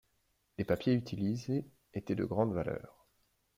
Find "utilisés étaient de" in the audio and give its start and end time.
0.95-2.25